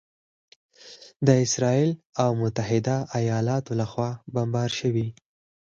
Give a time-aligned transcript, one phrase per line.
[1.27, 1.91] د اسراییل
[2.23, 5.07] او متحده ایالاتو لخوا بمبار شوي